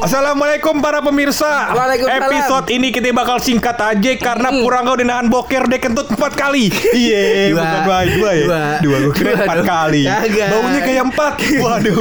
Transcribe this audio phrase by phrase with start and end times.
[0.00, 1.68] Assalamualaikum para pemirsa.
[1.70, 2.24] Waalaikumsalam.
[2.24, 6.72] Episode ini kita bakal singkat aja Karena purang kau dinahan boker deh kentut empat kali.
[6.96, 7.60] Iya Dua.
[7.60, 8.44] bukan dua, dua ya?
[8.44, 8.62] Dua.
[8.80, 10.02] Dua gue kira Dua empat kali.
[10.04, 10.48] Kagak.
[10.48, 11.32] Baunya kayak empat.
[11.64, 12.00] Waduh.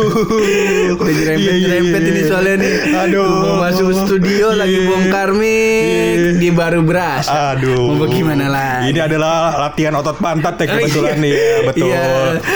[0.96, 1.68] Udah nyerempet-nyerempet
[2.00, 2.30] Iya, iya, ini iya.
[2.32, 2.74] soalnya nih.
[3.04, 3.28] Aduh.
[3.28, 4.88] Mau masuk studio lagi Iya.
[4.88, 7.26] bongkar mic Di baru beras.
[7.28, 7.84] Aduh.
[7.84, 11.22] Mau bagaimana lagi Ini adalah latihan otot pantat ya kebetulan Iya.
[11.22, 11.34] nih.
[11.36, 11.90] Ya Betul.
[11.92, 12.04] Iya.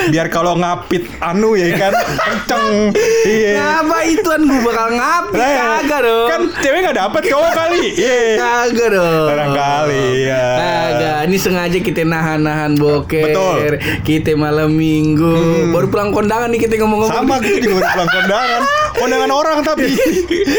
[0.08, 2.96] Biar kalau ngapit anu ya kan Kenceng.
[3.24, 5.50] Iya Ngapa ituan gue bakal ngapit Lah,
[5.82, 6.28] Kagak dong.
[6.30, 7.82] Kan cewek gak dapet cowok kali.
[8.04, 8.38] Iya.
[8.38, 9.26] Kagak dong.
[9.30, 11.20] Barangkali ya Kagak.
[11.26, 13.34] Ini sengaja kita nahan-nahan boker.
[13.34, 13.58] Betul.
[13.74, 14.02] Hmm.
[14.06, 15.34] Kita malam minggu.
[15.74, 18.60] Baru pulang kondangan nih kita ngomong-ngomong Sama gitu juga udah pulang kondangan.
[18.94, 19.90] Kondangan orang tapi.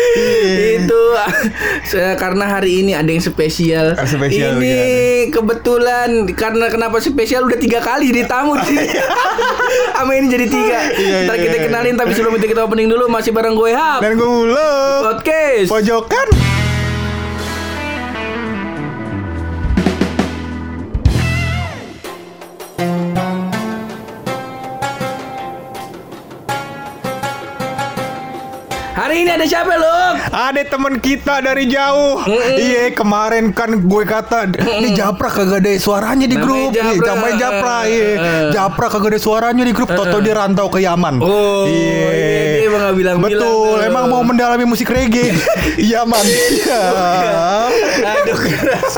[0.84, 1.02] Itu
[2.20, 3.96] karena hari ini ada yang spesial.
[3.96, 4.76] Spesial, ini
[5.32, 7.48] kebetulan karena kenapa spesial?
[7.48, 8.60] Udah tiga kali jadi tamu.
[9.96, 10.80] Sama ini jadi tiga.
[10.96, 11.64] Iya, Ntar iya, kita iya.
[11.68, 14.04] kenalin tapi sebelum itu kita opening dulu masih bareng gue Hap.
[14.04, 15.70] Dan gue muluk Podcast.
[15.70, 16.55] Pojokan
[29.46, 29.98] ini ada siapa lu?
[30.28, 32.18] Ada teman kita dari jauh
[32.52, 37.06] Iya kemarin kan gue kata Ini Japra kagak ada suaranya di grup Iya, Japra.
[37.12, 38.10] Namanya Japra iya.
[38.52, 42.10] Japra kagak ada suaranya di grup Toto dia rantau ke Yaman Oh, iya,
[42.56, 43.78] dia emang nggak bilang-bilang Betul.
[43.82, 45.30] Emang mau mendalami musik reggae
[45.92, 46.82] Yaman Iya
[47.96, 48.94] Aduh keras.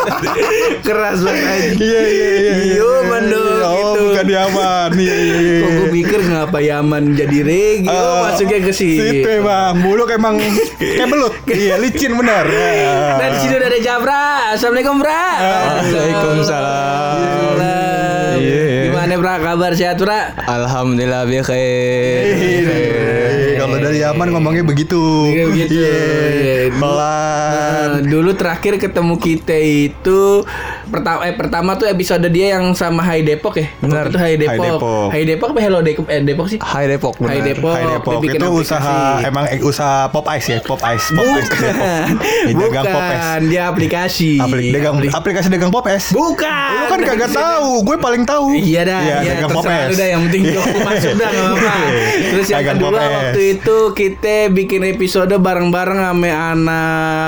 [0.82, 1.76] keras banget.
[1.78, 4.02] Iya iya iya Iya, man dong, Oh gitu.
[4.08, 7.90] bukan Yaman Iya iya iya Kok gue mikir ngapa Yaman jadi reggae?
[7.90, 9.02] Oh, Eh, masuknya ke situ.
[9.02, 10.37] Situ emang Buluk emang
[10.78, 12.46] kayak belut Iya licin bener
[13.20, 14.24] Dan di sini udah ada Jabra.
[14.54, 15.24] Assalamualaikum, Bra.
[16.78, 17.58] Waalaikumsalam.
[18.38, 18.88] Iya.
[18.88, 19.34] Gimana, Bra?
[19.38, 20.34] Kabar sehat, Bra?
[20.40, 22.22] Alhamdulillah bi khair.
[22.68, 25.74] Eh, Kalau dari Yaman ngomongnya begitu Iya, begitu.
[25.74, 25.90] Iya.
[26.30, 26.58] Iya.
[26.74, 30.46] Pelan Nah, dulu terakhir ketemu kita itu
[30.88, 33.68] pertama eh pertama tuh episode dia yang sama Hai Depok ya.
[33.78, 34.08] Benar.
[34.08, 34.56] Itu Hai Depok.
[34.56, 35.08] Hai Depok.
[35.10, 36.06] Hai Depok apa Hello Depok?
[36.08, 36.60] Eh, Depok sih.
[36.60, 37.14] Hai Depok.
[37.20, 37.40] Hai.
[37.42, 37.72] Depok.
[37.72, 38.64] Hai Depok dia bikin itu aplikasi.
[38.66, 41.88] usaha emang eh, usaha pop ice ya pop ice pop ice Depok.
[42.54, 42.80] Bukan.
[42.80, 44.32] Dia pop ice Bukan, dia aplikasi.
[44.38, 46.70] Aplik- dagang Aplik- aplikasi dagang pop ice Bukan.
[46.70, 50.08] lu kan kagak tahu gue paling tahu Iya dah, Iya, iya, dagang pop ice udah
[50.08, 51.74] yang penting jokku masuk dah nggak apa-apa.
[52.32, 56.78] Terus yang kedua waktu itu kita bikin episode bareng-bareng sama anak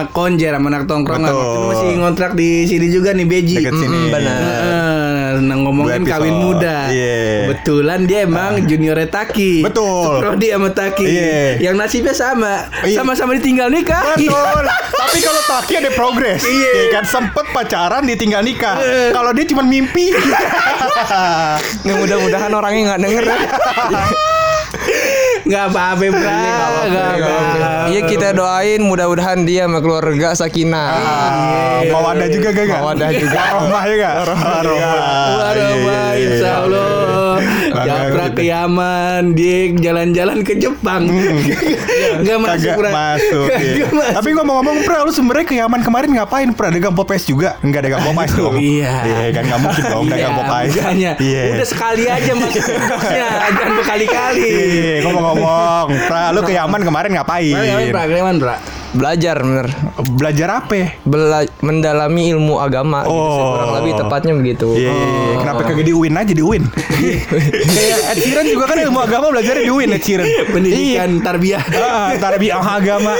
[0.09, 1.29] konjer sama anak tongkrongan.
[1.67, 3.25] Masih ngontrak di sini juga nih
[3.57, 3.97] Deket sini.
[3.97, 4.37] Mm, benar.
[4.37, 6.77] Heeh, nah ngomongin Dua kawin muda.
[6.91, 7.49] Iya.
[7.49, 9.65] Betulan dia emang junior Taki.
[9.65, 10.21] Betul.
[10.21, 11.05] Prodi sama Taki.
[11.07, 11.41] Iya.
[11.71, 12.69] Yang nasibnya sama.
[12.85, 13.01] Iya.
[13.01, 14.17] Sama-sama ditinggal nikah.
[14.17, 14.63] Betul.
[15.01, 16.41] Tapi kalau Taki ada progres.
[16.45, 16.71] Iya.
[16.75, 18.77] Ya kan sempet pacaran ditinggal nikah.
[19.15, 20.11] Kalau dia cuma mimpi.
[21.85, 23.25] Nih mudah-mudahan orangnya nggak denger.
[25.41, 26.31] Nggak apa-apa, Bra.
[26.85, 27.67] Nggak apa-apa.
[27.89, 30.89] Iya kita doain mudah-mudahan dia sama keluarga sakinah.
[30.91, 32.65] Ah, mau ada juga gak?
[32.65, 32.79] gak?
[32.79, 33.37] Mawadah juga.
[33.49, 34.13] Aromah ya gak?
[34.19, 34.59] Aromah.
[35.39, 35.71] Waduh,
[36.15, 37.37] insya Allah
[37.79, 41.07] Japra ke Yaman Dia jalan-jalan ke Jepang
[42.25, 42.89] Gak masuk Bra.
[42.89, 42.93] iya.
[43.15, 43.47] Masuk.
[44.11, 46.49] Tapi ngomong-ngomong, Pra, lu sebenarnya ke Yaman kemarin ngapain?
[46.51, 47.55] Pra, dagang popes juga?
[47.61, 48.55] Enggak dagang popes dong.
[48.55, 50.69] Iya Iya kan nggak mungkin dong dagang Iya, popes.
[50.75, 51.11] makanya.
[51.17, 51.43] Iya.
[51.55, 52.63] Udah sekali aja masuk
[52.99, 54.95] Jangan berkali-kali Iya,
[55.31, 57.53] ngomong-ngomong, Pra, lu ke Yaman kemarin ngapain?
[57.89, 58.03] Bra?
[58.05, 58.55] Gimana Bra?
[58.89, 59.69] Belajar bener.
[60.17, 60.97] Belajar apa?
[61.05, 63.05] Bela mendalami ilmu agama.
[63.05, 63.53] gitu sih, Oh.
[63.53, 64.67] kurang lebih tepatnya begitu.
[64.73, 65.35] Iya, iya.
[65.37, 66.63] kenapa kagak di UIN aja di UIN?
[67.69, 70.25] Kayak Ed Sheeran juga kan ilmu agama belajar di UIN Ed Sheeran.
[70.53, 73.13] Pendidikan tarbiyah Ah, tarbiyah agama.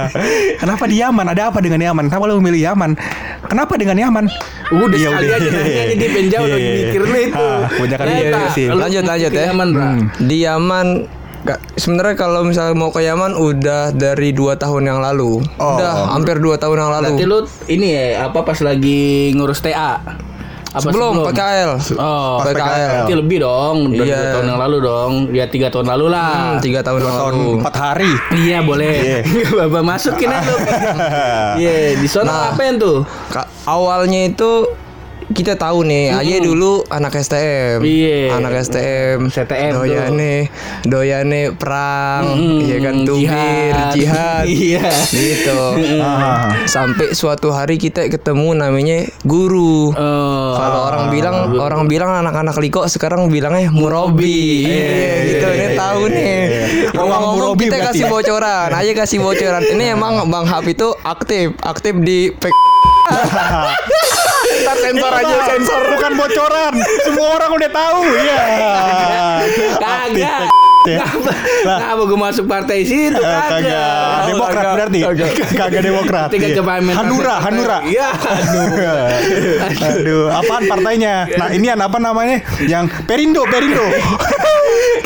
[0.60, 1.26] Kenapa di Yaman?
[1.26, 2.04] Ada apa dengan Yaman?
[2.06, 2.90] Kenapa lu memilih Yaman?
[3.46, 4.24] Kenapa dengan Yaman?
[4.68, 6.54] Udah Iya, sekali aja nanya aja di penjauh Iya.
[6.54, 7.60] lagi mikir lu itu Ah,
[7.96, 8.66] Nah, iya tak, sih.
[8.68, 9.42] Lanjut, lanjut ya.
[9.48, 9.88] Yaman Bra
[10.18, 10.86] Di Yaman
[11.72, 15.74] sebenarnya kalau misalnya mau ke Yaman udah dari dua tahun yang lalu, Oh.
[15.74, 17.12] udah hampir dua tahun yang lalu.
[17.12, 19.02] Berarti lu ini ya apa pas lagi
[19.32, 20.02] ngurus TA?
[20.68, 22.90] Apa sebelum PKL, Oh, Pas PKL.
[23.00, 24.18] Berarti lebih dong dari Iya.
[24.18, 25.12] dua tahun yang lalu dong.
[25.30, 26.32] Ya tiga tahun lalu lah.
[26.52, 27.50] Hmm, tiga tahun Dua yang tahun lalu.
[27.56, 28.12] empat hari.
[28.36, 28.92] Iya boleh.
[28.92, 29.18] Iya.
[29.64, 30.58] Bapak masukin aja lu.
[31.64, 32.42] Iya di sana Nah.
[32.52, 33.08] apa tuh?
[33.32, 34.68] Ka- awalnya itu
[35.36, 37.84] kita tahu nih, Aye dulu anak STM.
[37.84, 38.40] Iya.
[38.40, 39.28] Anak STM.
[39.28, 39.84] STM tuh.
[39.84, 40.48] Doyane,
[40.88, 43.92] doyane perang, Mm, iya kan tubir, jihad.
[43.92, 44.44] jihad.
[44.48, 44.88] Iya.
[45.12, 45.60] Gitu.
[46.00, 46.56] Ah.
[46.64, 49.92] Sampai suatu hari kita ketemu namanya guru.
[49.92, 50.52] Oh.
[50.56, 54.64] Kalau orang bilang orang bilang anak-anak liko sekarang bilangnya murabi.
[54.64, 54.96] Iya,
[55.28, 56.34] gitu ini tahu nih.
[56.96, 58.10] Ngomong-ngomong murabi kita kasih ya?
[58.10, 59.62] bocoran, aja kasih bocoran.
[59.68, 62.32] Ini emang Bang Hap itu aktif, aktif di
[64.66, 65.80] Ntar sensor aja sensor.
[65.94, 66.72] Bukan bocoran.
[67.06, 67.98] Semua orang udah tahu.
[68.18, 68.36] Iya.
[69.78, 70.42] Kagak.
[70.86, 71.02] ya.
[71.66, 71.78] Lah.
[71.82, 73.14] Kenapa gue masuk partai situ?
[73.14, 73.62] Eh, Kagak.
[73.62, 74.26] Kagak.
[74.26, 75.00] Demokrat berarti.
[75.54, 76.28] Kagak Demokrat.
[76.34, 76.56] Tiga Iya.
[76.58, 77.78] coba main Hanura, Hanura.
[77.86, 78.08] Iya,
[79.86, 81.30] Aduh, apaan partainya?
[81.30, 82.42] Nah, ini apa namanya?
[82.66, 83.86] Yang Perindo, Perindo.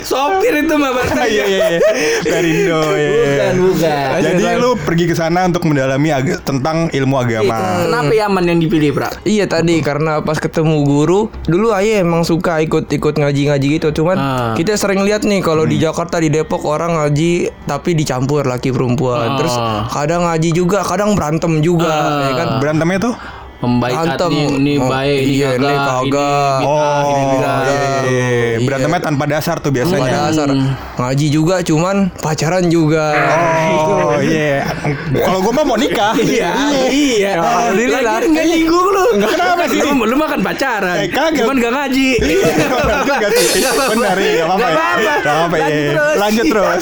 [0.00, 1.28] Sopir itu mah partai.
[1.30, 1.80] Iya, iya, iya.
[2.22, 3.12] Perindo, iya.
[3.14, 4.18] Bukan, bukan.
[4.18, 6.10] Jadi lu pergi ke sana untuk mendalami
[6.40, 7.86] tentang ilmu agama.
[7.86, 9.08] Kenapa Yaman yang dipilih, Pra?
[9.22, 14.52] Iya tadi karena pas ketemu guru dulu ayah emang suka ikut-ikut ngaji-ngaji gitu cuman Ah.
[14.52, 19.36] kita sering lihat nih kalau di Jakarta di Depok orang ngaji tapi dicampur laki perempuan
[19.36, 19.86] terus Ah.
[19.86, 21.90] kadang ngaji juga kadang berantem juga
[22.22, 23.14] ya kan Berantemnya tuh?
[23.60, 24.30] Pembaikat Berantem.
[24.32, 26.56] nih, ini Oh, baik, ini iya, ini kagak, kagak.
[26.56, 27.58] ini Oh, bid'ah, ini bid'ah.
[27.60, 27.76] iya,
[28.08, 28.58] iya, iya.
[28.60, 30.08] Berantemnya tanpa dasar tuh biasanya.
[30.08, 30.48] dasar
[30.96, 33.06] ngaji juga cuman pacaran juga
[33.70, 34.64] Oh, iya.
[35.14, 36.16] Kalau gua mah mau nikah.
[36.22, 36.50] Iya,
[36.88, 37.32] iya.
[37.36, 38.00] Alhamdulillah.
[38.00, 39.04] Lagi nggak nyinggung lu.
[39.20, 39.78] Kenapa sih?
[39.78, 40.96] Lu, lu makan pacaran.
[40.96, 41.38] Eh, kagak.
[41.38, 42.08] Cuman gak ngaji.
[42.16, 43.30] Enggak.
[43.90, 44.68] Benar iya, enggak apa-apa.
[44.96, 45.32] Nggak ya.
[45.36, 45.56] apa-apa.
[45.58, 46.04] Iya.
[46.16, 46.80] Lanjut terus.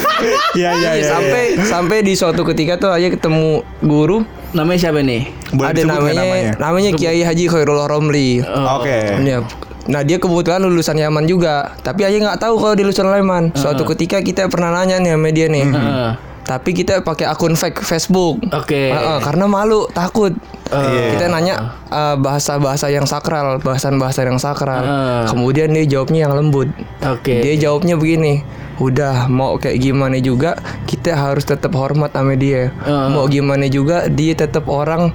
[0.55, 1.07] Iya, iya, iya.
[1.09, 5.29] sampai sampai di suatu ketika tuh ayah ketemu guru Namanya siapa nih?
[5.53, 9.25] Boleh ada namanya, namanya Kiai Haji Khairullah Romli Oke.
[9.25, 9.43] Iya.
[9.89, 13.89] Nah dia kebetulan lulusan Yaman juga Tapi ayah nggak tahu kalau dia lulusan Yaman Suatu
[13.89, 16.11] ketika kita pernah nanya nih sama dia nih Heeh.
[16.45, 18.93] Tapi kita pakai akun fake Facebook Oke.
[18.93, 20.37] Heeh, Karena malu, takut
[20.69, 21.17] Iya.
[21.17, 21.55] Kita nanya
[21.89, 25.23] eh, bahasa-bahasa yang sakral Bahasan-bahasan yang sakral Heeh.
[25.33, 26.69] Kemudian dia jawabnya yang lembut
[27.05, 27.41] Oke.
[27.41, 28.45] Dia jawabnya begini
[28.79, 30.55] Udah mau kayak gimana juga
[30.87, 33.07] Kita harus tetap hormat sama dia Heeh.
[33.11, 35.11] Mau gimana juga Dia tetap orang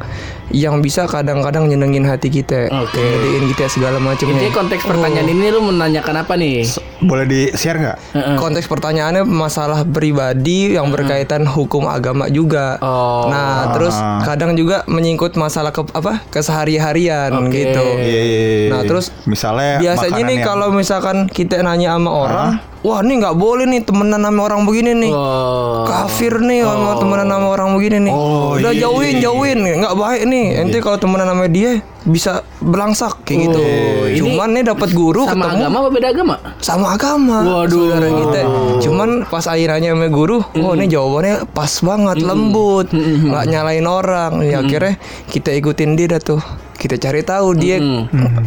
[0.50, 3.00] Yang bisa kadang-kadang nyenengin hati kita Oke.
[3.00, 6.68] Jadiin kita segala macamnya Intinya konteks pertanyaan ini lu menanyakan apa nih?
[7.04, 7.98] Boleh di-share nggak?
[8.16, 8.36] Heeh.
[8.40, 12.80] Konteks pertanyaannya masalah pribadi yang berkaitan hukum agama juga.
[12.80, 13.28] Oh.
[13.28, 13.92] Nah, terus
[14.24, 17.52] kadang juga menyangkut masalah ke, apa kesehari-harian Oke.
[17.52, 17.86] gitu.
[18.00, 18.70] Iya, iya, iya.
[18.72, 22.48] Nah, terus misalnya Biasanya nih yang- kalau misalkan kita nanya sama orang,
[22.84, 25.12] wah ini nggak boleh nih temenan sama orang begini nih.
[25.16, 25.88] Oh.
[25.88, 28.14] Kafir nih sama temenan sama orang begini nih.
[28.14, 30.46] Oh, Udah iya, jauhin, iya, jauhin, nggak baik nih.
[30.62, 33.62] Ente kalau temenan sama dia bisa belangsak kayak gitu.
[33.64, 36.36] Oh, ini Cuman nih dapat guru Sama ketemu agama apa beda agama?
[36.60, 37.92] sama agama Waduh.
[37.92, 38.42] saudara kita
[38.88, 44.64] cuman pas akhirnya sama guru oh ini jawabannya pas banget lembut nggak nyalain orang ya
[44.64, 44.96] akhirnya
[45.28, 46.40] kita ikutin dia dah tuh
[46.84, 47.80] kita cari tahu dia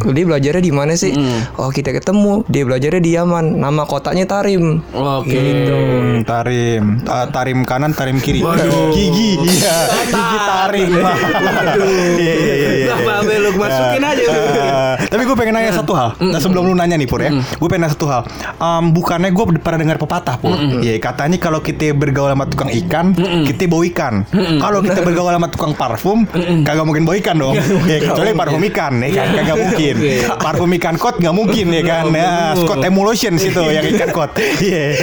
[0.07, 1.09] dia belajarnya di mana sih?
[1.57, 3.57] Oh kita ketemu dia belajarnya di Yaman.
[3.57, 4.85] Nama kotanya Tarim.
[4.93, 5.33] Oke.
[5.67, 8.45] Hmm, tarim, Ta- tarim kanan, tarim kiri.
[8.93, 9.75] Gigi, iya,
[10.05, 10.91] gigi tarim.
[11.01, 11.89] Waduh,
[12.21, 12.53] iya, iya,
[12.93, 14.23] iya, lu masukin aja.
[14.27, 16.09] Eh, tapi gue pengen nanya satu hal.
[16.19, 18.21] Nah, sebelum lu nanya nih Pur ya, gue pengen nanya satu hal.
[18.57, 20.53] Em, bukannya gue pernah dengar pepatah Pur.
[20.83, 23.15] Iya, katanya kalau kita bergaul sama tukang ikan,
[23.47, 24.27] kita bau ikan.
[24.59, 26.27] Kalau kita bergaul sama tukang parfum,
[26.61, 27.55] kagak mungkin bau ikan dong.
[27.87, 29.27] Ya, kecuali parfum ikan, ya kan?
[29.37, 29.95] Kagak mungkin.
[30.39, 32.03] Parfum ikan kot nggak mungkin ya kan?
[32.11, 34.31] Ya, Scott Emulsion situ yang ikan kot.
[34.57, 34.97] Iya.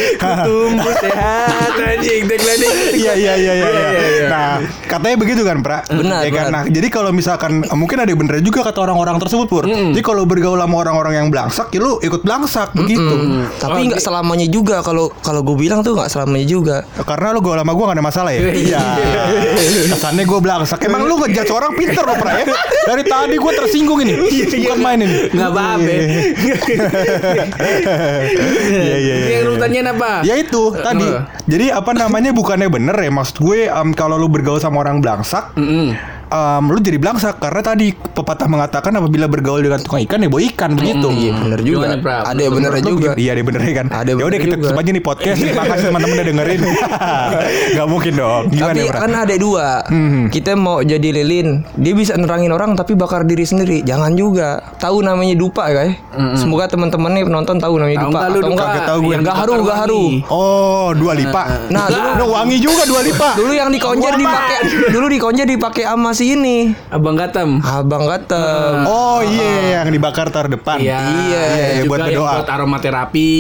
[0.45, 2.67] Tumbuh sehat anjing tagline
[2.97, 3.69] Iya iya iya iya.
[3.71, 4.27] iya.
[4.29, 4.51] Nah
[4.89, 5.87] katanya begitu kan pra.
[5.87, 6.45] Benar, Ya kan?
[6.51, 9.65] Nah jadi kalau misalkan mungkin ada bener juga kata orang-orang tersebut pur.
[9.65, 13.15] Jadi kalau bergaul sama orang-orang yang belangsak, ya lu ikut belangsak begitu.
[13.61, 17.61] tapi nggak selamanya juga kalau kalau gue bilang tuh nggak selamanya juga Karena lu gaul
[17.61, 18.83] sama gue gak ada masalah ya Iya
[19.93, 22.45] Kesannya gue belangsak Emang lu ngejudge orang pinter loh pra ya
[22.85, 24.15] Dari tadi gue tersinggung ini
[24.65, 25.95] Bukan main ini Nggak apa-apa.
[28.65, 30.11] Iya iya iya Yang lu tanyain apa?
[30.23, 31.07] Ya itu tadi.
[31.07, 31.23] Eh.
[31.47, 35.53] Jadi apa namanya bukannya bener ya maksud gue em, kalau lu bergaul sama orang belangsak,
[35.55, 35.93] Mm-mm.
[36.35, 40.43] Em, lu jadi belangsak karena tadi pepatah mengatakan apabila bergaul dengan tukang ikan ya bawa
[40.49, 41.07] ikan begitu.
[41.09, 41.87] iya bener juga
[42.25, 43.11] ada yang benernya Lu juga?
[43.15, 43.87] Iya ada benernya kan.
[43.89, 44.65] Ada ya udah kita juga.
[44.67, 45.39] tutup aja nih podcast.
[45.39, 46.61] Terima kasih teman-teman udah dengerin.
[47.77, 48.43] Gak mungkin dong.
[48.49, 48.99] Gimana tapi Pra?
[49.01, 50.27] kan ada dua Hmm.
[50.27, 55.01] kita mau jadi lilin dia bisa nerangin orang tapi bakar diri sendiri jangan juga tahu
[55.01, 55.95] namanya dupa guys
[56.35, 59.13] semoga teman-teman nih penonton tahu namanya Tahu dupa nggak lu atau enggak tahu gue.
[59.13, 60.17] Yang gaharu dibakar gaharu wangi.
[60.27, 61.43] Oh dua lipa.
[61.69, 63.29] Nah, dulu- Nah, wangi juga dua lipa.
[63.35, 67.61] dulu yang di konjer dipakai dulu di konjer dipakai sama si ini Abang Gatem.
[67.61, 70.81] abang gatem Oh iya yang dibakar tar depan.
[70.81, 71.43] Iya, iya,
[71.83, 72.33] juga buat yang berdoa.
[72.41, 73.33] buat aromaterapi,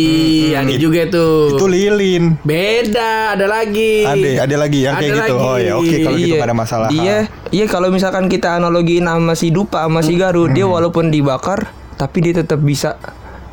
[0.53, 1.57] ada juga tuh.
[1.57, 2.37] Itu lilin.
[2.45, 4.05] Beda, ada lagi.
[4.05, 5.35] Ada, ada lagi yang kayak Ada gitu.
[5.37, 6.41] Oh ya, oke kalau gitu Iya.
[6.41, 6.89] gak ada masalah.
[6.91, 7.19] Iya,
[7.51, 12.19] iya kalau misalkan kita analogiin sama si dupa sama si garu, dia walaupun dibakar tapi
[12.21, 12.99] dia tetap bisa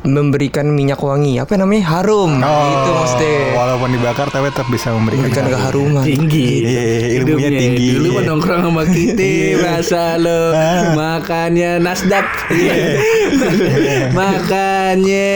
[0.04, 1.38] memberikan minyak wangi.
[1.38, 1.82] Apa namanya?
[1.92, 2.38] Harum.
[2.38, 3.36] Oh, Gitu maksudnya.
[3.54, 5.54] Walaupun dibakar tapi tetap bisa memberikan, Memberikan harum.
[5.92, 6.04] keharuman.
[6.04, 6.48] tinggi.
[6.60, 7.60] Iya, iya, ilmunya Hidupnya.
[7.60, 7.86] tinggi.
[7.92, 8.12] Dulu Iya.
[8.12, 10.82] mah nongkrong sama kita, masa lo Ah.
[10.92, 12.26] makannya Nasdaq.
[14.12, 15.30] makannya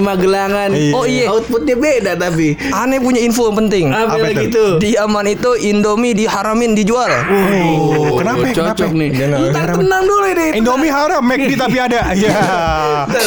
[0.00, 0.70] Magelangan.
[0.70, 0.92] Iya.
[0.92, 1.26] Oh, iya.
[1.28, 2.56] Outputnya beda tapi.
[2.70, 3.84] Aneh punya info yang penting.
[3.88, 4.64] Apa, Apa lagi itu?
[4.78, 7.08] Di aman itu Indomie diharamin dijual.
[7.08, 8.44] Oh, kenapa?
[8.44, 8.54] ya?
[8.54, 8.98] Cocok Kenapa?
[8.98, 9.10] nih.
[9.10, 9.44] Kenapa?
[9.50, 10.46] Ntar tenang dulu ini.
[10.56, 12.00] Indomie haram, McD tapi ada.
[12.12, 12.36] Iya.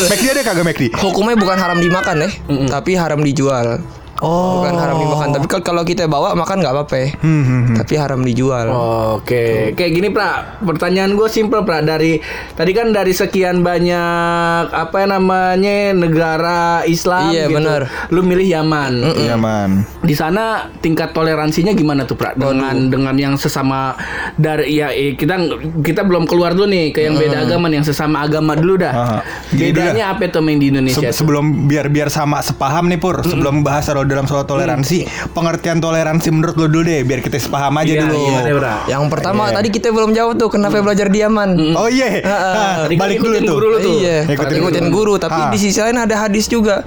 [0.07, 0.82] McD ada kagak McD?
[0.91, 2.29] Hukumnya bukan haram dimakan ya,
[2.67, 3.79] tapi haram dijual.
[4.23, 4.63] Oh.
[4.63, 6.95] Bukan haram dimakan, tapi kal- kalau kita bawa makan nggak apa-apa.
[6.95, 7.07] ya.
[7.19, 7.75] Hmm, hmm, hmm.
[7.75, 8.67] Tapi haram dijual.
[9.13, 10.55] Oke, kayak gini pra.
[10.57, 11.83] Pertanyaan gue simple pra.
[11.83, 12.23] Dari
[12.55, 17.29] tadi kan dari sekian banyak apa namanya negara Islam.
[17.29, 17.59] Iya, gitu.
[17.59, 17.81] benar.
[18.09, 18.93] Lu milih Yaman.
[19.19, 19.83] Iya man.
[19.99, 22.31] Di sana tingkat toleransinya gimana tuh pra?
[22.31, 23.99] Dengan dengan yang sesama
[24.35, 25.35] dari ya eh, kita
[25.81, 28.93] kita belum keluar dulu nih ke yang beda agama nih, yang sesama agama dulu dah.
[28.93, 29.17] Aha.
[29.51, 30.95] Bedanya apa tuh main di Indonesia?
[30.95, 31.25] Se- tuh?
[31.25, 36.29] sebelum biar biar sama sepaham nih pur sebelum bahas soal dalam soal toleransi pengertian toleransi
[36.29, 38.73] menurut lu dulu deh biar kita sepaham aja Iya, dulu gimana, Bra?
[38.85, 39.55] Yang pertama Iya.
[39.55, 41.49] tadi kita belum jawab tuh kenapa belajar di Yaman.
[41.73, 43.95] oh iya kan balik dulu ikutin tuh guru lu tuh.
[43.99, 45.13] Iya, Ikutin ikutin, guru.
[45.13, 45.13] guru.
[45.19, 45.49] Tapi Ah.
[45.49, 46.85] di sisi lain ada hadis juga.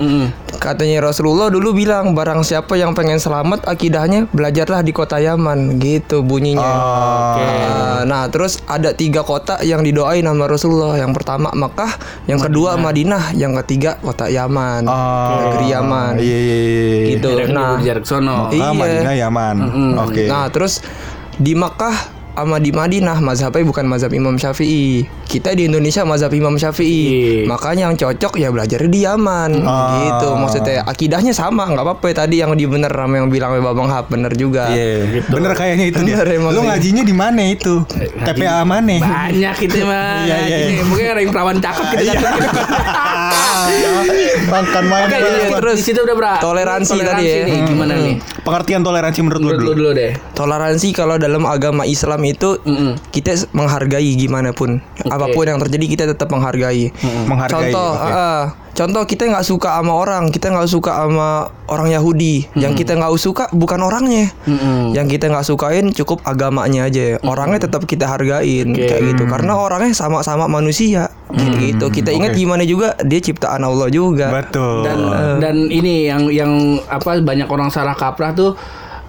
[0.66, 6.26] Katanya Rasulullah dulu bilang barang siapa yang pengen selamat akidahnya belajarlah di kota Yaman gitu
[6.26, 6.66] bunyinya.
[6.66, 7.38] Oh.
[7.38, 10.98] Ah, nah terus ada tiga kota yang didoain sama Rasulullah.
[10.98, 11.94] Yang pertama Makkah,
[12.26, 15.38] yang kedua Madinah, yang ketiga kota Yaman, Oh.
[15.38, 16.12] negeri Yaman.
[16.18, 17.28] iya iya iya Gitu.
[17.30, 18.50] Jarak Nah, di jarak sono.
[18.50, 18.74] Mekah, Iya.
[18.74, 19.56] Madinah Yaman
[20.02, 20.82] oke Nah, terus
[21.38, 21.94] di Makkah
[22.36, 25.08] sama di Madinah mazhabnya bukan mazhab Imam Syafi'i.
[25.24, 26.84] Kita di Indonesia mazhab Imam Syafi'i.
[26.84, 27.48] Iya.
[27.48, 29.64] Makanya yang cocok ya belajar di Yaman.
[29.64, 29.96] Ah.
[29.98, 30.28] Gitu.
[30.36, 34.36] Maksudnya akidahnya sama, nggak apa-apa tadi yang di bener sama yang bilang Babang Hap bener
[34.36, 34.68] juga.
[34.68, 36.20] Iya, bener kayaknya itu dia.
[36.20, 36.68] Bener emang Lu iya.
[36.76, 37.74] ngajinya di mana itu?
[38.20, 39.00] TPA mana?
[39.00, 40.28] Banyak itu mah.
[40.28, 40.82] Iya, iya, iya.
[40.84, 42.36] Mungkin ada yang perawan cakep kita datang.
[44.46, 45.04] Bangkan main.
[45.08, 46.32] Oke, Iya, terus di situ udah bra.
[46.36, 47.36] toleransi tadi ya.
[47.48, 48.16] nih, gimana nih?
[48.46, 49.70] Pengertian toleransi menurut lu Menurut dulu.
[49.74, 50.12] lu dulu deh.
[50.32, 52.94] Toleransi kalau dalam agama Islam itu Mm-mm.
[53.10, 56.94] kita menghargai gimana pun apa pun yang terjadi kita tetap menghargai.
[57.26, 58.06] Menghargai, Contoh, oke.
[58.08, 58.42] ah,
[58.76, 62.46] contoh kita nggak suka sama orang, kita nggak suka sama orang Yahudi.
[62.54, 64.30] Yang kita nggak suka bukan orangnya.
[64.92, 67.16] Yang kita nggak sukain cukup agamanya aja.
[67.24, 68.86] Orangnya tetap kita hargain Oke.
[68.86, 69.24] kayak gitu.
[69.26, 71.08] Karena orangnya sama-sama manusia.
[71.34, 71.82] Gitu.
[71.90, 72.38] Kita ingat oke.
[72.38, 74.30] gimana juga dia ciptaan Allah juga.
[74.30, 74.84] Betul.
[74.86, 74.98] Dan
[75.42, 76.52] dan ini yang yang
[76.86, 78.54] apa banyak orang salah kaprah tuh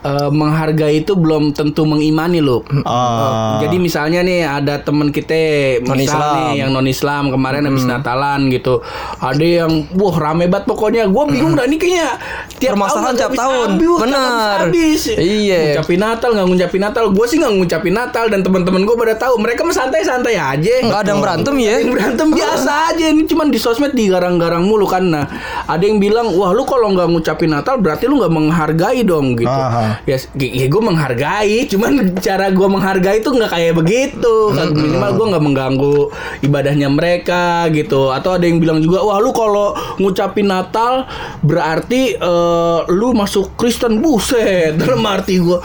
[0.07, 2.63] eh, menghargai itu belum tentu mengimani loh.
[2.83, 3.59] Ah.
[3.59, 5.35] Jadi misalnya nih ada temen kita
[5.83, 6.31] misal Non-Islam.
[6.33, 8.79] nih yang non Islam kemarin habis Natalan gitu.
[9.19, 11.03] Ada yang wah rame banget pokoknya.
[11.05, 12.15] Gue bingung dah ini kayaknya
[12.55, 13.67] tiap Permasalahan tahun tiap tahun.
[13.75, 14.23] habis-habis, Benar.
[14.23, 15.01] nggak habis-habis.
[15.19, 15.59] Iya.
[15.75, 17.03] Ngucapin Natal nggak ngucapin Natal.
[17.11, 20.73] Gue sih nggak ngucapin Natal dan teman-teman gue pada tahu mereka mah santai-santai aja.
[20.81, 21.75] Nggak ada yang berantem ya.
[21.83, 25.25] Yang berantem biasa aja ini cuman di sosmed digarang-garang mulu kan nah
[25.65, 29.49] ada yang bilang wah lu kalau nggak ngucapin Natal berarti lu nggak menghargai dong gitu
[29.49, 29.96] Aha.
[30.05, 34.35] Ya, ya gue menghargai cuman cara gue menghargai itu nggak kayak begitu.
[34.53, 35.97] Kan minimal gue nggak mengganggu
[36.43, 38.11] ibadahnya mereka gitu.
[38.13, 41.07] Atau ada yang bilang juga wah lu kalau ngucapin Natal
[41.41, 43.89] berarti eh, lu masuk Kristen.
[43.97, 45.57] Buset dalam arti gue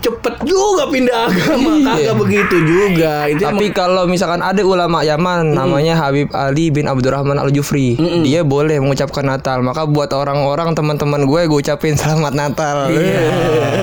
[0.00, 1.70] cepet juga pindah agama.
[1.76, 1.92] Iya.
[1.92, 3.12] kagak begitu juga.
[3.30, 8.42] Itu Tapi kalau misalkan ada ulama Yaman namanya Habib Ali bin Abdurrahman Al Jufri, dia
[8.42, 9.60] boleh mengucapkan Natal.
[9.62, 12.76] Maka buat orang-orang teman-teman gue, gue ucapin selamat Natal.
[12.88, 13.75] Kalau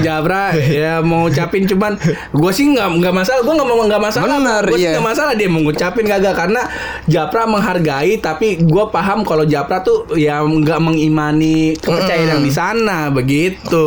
[0.00, 1.96] Jabra ya mau ngucapin cuman
[2.30, 4.90] gue sih nggak nggak masalah gue nggak mau nggak masalah Benar, gue iya.
[4.94, 6.62] nggak masalah dia mau ngucapin kagak karena
[7.04, 13.08] Japra menghargai tapi gue paham kalau Japra tuh ya nggak mengimani kepercayaan yang di sana
[13.08, 13.86] begitu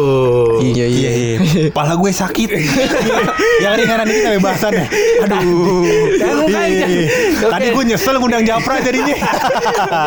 [0.61, 1.11] Iya Iya, iya.
[1.43, 1.63] iya.
[1.69, 2.49] Pala gue sakit.
[3.59, 4.85] yang ringanan ini kita bahasan ya.
[5.23, 5.83] Aduh.
[6.13, 6.85] Ya, makanya.
[6.85, 7.07] Iya, iya.
[7.43, 9.15] Tadi gue nyesel ngundang Japra jadinya.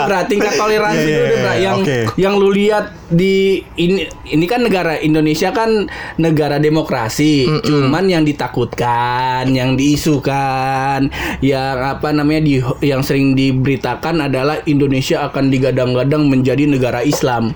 [0.06, 1.32] Bra, tingkat toleransi Iya, Bra.
[1.32, 1.98] iya, yang oke.
[2.16, 5.86] yang lu lihat di ini ini kan negara Indonesia kan
[6.18, 7.46] negara demokrasi.
[7.62, 11.10] Cuman yang ditakutkan yang diisukan
[11.42, 17.54] yang apa namanya di yang sering diberitakan adalah Indonesia akan digadang-gadang menjadi negara Islam.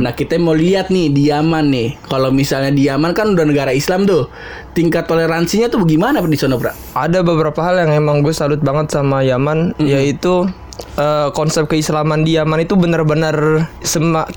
[0.00, 1.88] Nah kita mau lihat nih di Yaman nih.
[2.10, 4.26] Kalau misalnya di Yaman kan udah negara Islam tuh.
[4.70, 6.54] Tingkat toleransinya tuh bagaimana di sana?
[6.94, 10.46] Ada beberapa hal yang emang gue salut banget sama Yaman, yaitu
[10.98, 13.66] eh, konsep keislaman di Yaman itu benar-benar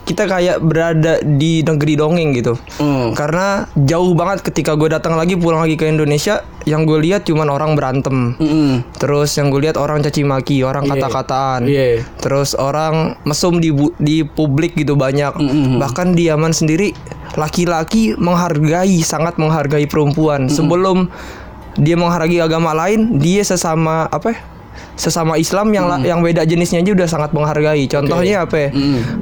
[0.04, 2.54] kita kayak berada di negeri dongeng gitu.
[2.78, 3.12] Hmm.
[3.16, 7.52] Karena jauh banget ketika gue datang lagi pulang lagi ke Indonesia, yang gue lihat cuman
[7.52, 8.40] orang berantem.
[8.40, 8.84] Mm-mm.
[8.96, 10.92] Terus yang gue lihat orang caci maki, orang Iya.
[10.96, 11.62] kata-kataan.
[11.68, 12.08] Iya.
[12.24, 15.36] Terus orang mesum di di publik gitu banyak.
[15.80, 16.96] Bahkan di Yaman sendiri
[17.36, 20.48] laki-laki menghargai sangat menghargai perempuan.
[20.48, 21.12] Sebelum
[21.76, 24.38] dia menghargai agama lain, dia sesama apa?
[24.94, 27.86] Sesama Islam yang la- yang beda jenisnya aja udah sangat menghargai.
[27.86, 28.56] Contohnya apa?
[28.58, 28.70] ya?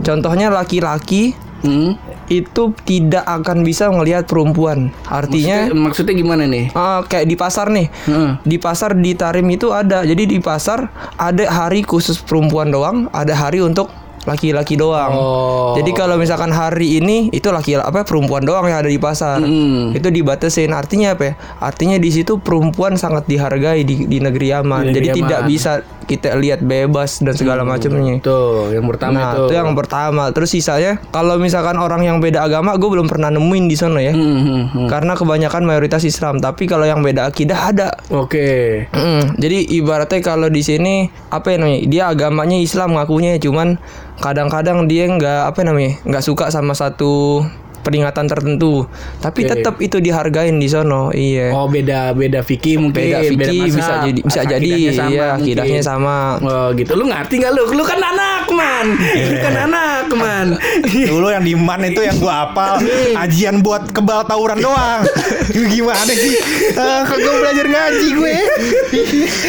[0.02, 1.94] Contohnya laki-laki Mm.
[2.28, 4.90] itu tidak akan bisa melihat perempuan.
[5.06, 6.74] Artinya Maksudnya, maksudnya gimana nih?
[6.74, 7.86] Ah, kayak di pasar nih.
[8.10, 8.32] Heeh.
[8.42, 10.02] Di pasar di Tarim itu ada.
[10.02, 13.94] Jadi di pasar ada hari khusus perempuan doang, ada hari untuk
[14.26, 15.12] laki-laki doang.
[15.14, 15.74] Oh.
[15.74, 19.42] Jadi kalau misalkan hari ini itu laki apa perempuan doang yang ada di pasar.
[19.42, 19.98] Mm.
[19.98, 20.70] Itu dibatasin.
[20.74, 21.34] Artinya apa ya?
[21.58, 24.82] Artinya di situ perempuan sangat dihargai di, di negeri Yaman.
[24.86, 25.22] Di negeri Jadi Yaman.
[25.26, 25.72] tidak bisa
[26.06, 28.20] kita lihat bebas dan segala macamnya.
[28.20, 29.44] Tuh, yang pertama Nah, itu.
[29.48, 30.24] itu yang pertama.
[30.36, 34.14] Terus sisanya kalau misalkan orang yang beda agama, gue belum pernah nemuin di sana ya.
[34.14, 34.88] Hmm, hmm, hmm.
[34.92, 36.38] Karena kebanyakan mayoritas Islam.
[36.44, 37.90] Tapi kalau yang beda akidah ada.
[38.12, 38.86] Oke.
[38.92, 41.80] Mm, jadi ibaratnya kalau di sini apa ya namanya?
[41.88, 43.80] Dia agamanya Islam ngakunya cuman
[44.22, 45.98] kadang-kadang dia nggak apa namanya?
[46.06, 47.44] nggak suka sama satu
[47.82, 48.86] peringatan tertentu.
[49.18, 49.50] Tapi Oke.
[49.52, 51.10] tetap itu dihargain di sono.
[51.12, 51.52] Iya.
[51.52, 53.76] Oh, beda beda fikih mungkin, beda fikih mazhab.
[53.76, 55.44] bisa jadi bisa jadi sama iya mungkin.
[55.44, 56.18] akidahnya sama.
[56.40, 57.64] Oh gitu, lu ngerti nggak lu?
[57.72, 60.48] Lu kan anak man, lu kan anak man.
[61.12, 62.78] Dulu yang di man itu yang gua apal
[63.24, 65.02] Ajian buat kebal tawuran doang
[65.74, 66.36] Gimana sih
[66.72, 68.36] Eh, Kagak belajar ngaji gue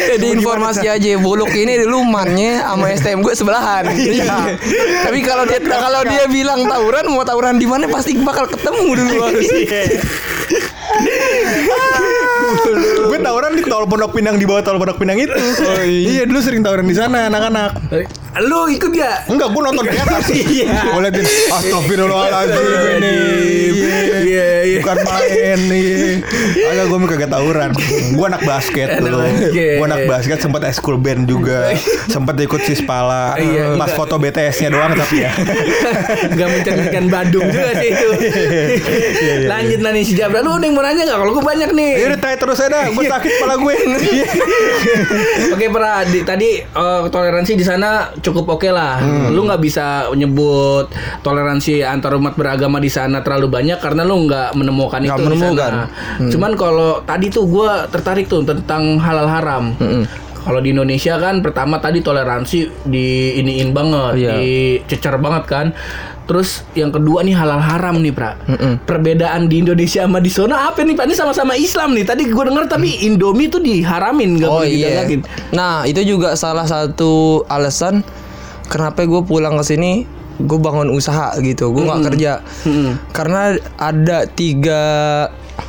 [0.07, 3.83] Jadi informasi aja buluk ini dulu mannya sama STM gue sebelahan.
[3.93, 4.55] Iya.
[5.03, 9.15] Tapi kalau dia kalau dia bilang tawuran mau tawuran di mana pasti bakal ketemu dulu
[9.29, 9.47] harus.
[13.03, 15.33] Gue tawuran di tol Pondok Pinang di bawah tol Pondok Pinang itu.
[15.83, 16.23] Iya.
[16.25, 17.71] Dulu sering tawuran di sana anak-anak
[18.35, 19.21] Lu ikut ya?
[19.25, 20.89] Enggak, gue nonton di atas Iya.
[20.89, 22.65] Gue liatin Astagfirullahaladzim
[22.97, 23.15] ini
[24.23, 24.77] Iya, iya.
[24.79, 25.93] Bukan main nih
[26.65, 27.69] Agak gue kagak tawuran
[28.09, 29.21] Gue anak basket dulu.
[29.53, 33.77] Gue anak basket Sempet school band juga Sempet ikut Sispala Iya.
[33.77, 35.31] Pas foto BTS-nya doang tapi ya
[36.37, 38.09] Gak mencerminkan Badung juga sih itu.
[39.45, 40.41] Lanjut lah nih si Jabra.
[40.41, 41.17] Lu yang mau nanya gak?
[41.17, 41.91] Kalau gue banyak nih.
[41.99, 43.73] Yaudah tanya terus aja dah Gue sakit kepala gue
[45.53, 48.97] Oke pra, di- tadi eh, toleransi di sana cukup oke lah.
[48.97, 49.29] Hmm.
[49.29, 50.87] Lu nggak bisa menyebut
[51.19, 55.71] toleransi antar umat beragama di sana terlalu banyak karena lu nggak menemukan Nggak itu menemukan.
[55.71, 56.29] di sana.
[56.31, 59.75] Cuman kalau tadi tuh gua tertarik tuh tentang halal haram.
[60.43, 63.07] Kalau di Indonesia kan pertama tadi toleransi di
[63.39, 64.33] iniin banget, Iya.
[64.83, 65.71] dicecer banget kan.
[66.23, 68.39] Terus yang kedua nih halal haram nih, Pra.
[68.87, 71.03] Perbedaan di Indonesia sama di sana apa nih, Pak?
[71.11, 72.07] Ini sama-sama Islam nih.
[72.07, 75.03] Tadi gue denger tapi Indomie tuh diharamin gak Oh boleh iya.
[75.03, 75.21] didagangin.
[75.51, 78.07] Nah itu juga salah satu alasan
[78.71, 80.07] kenapa gue pulang ke sini
[80.39, 81.75] gue bangun usaha gitu.
[81.75, 83.11] Gue nggak kerja Mm-mm.
[83.11, 84.81] karena ada tiga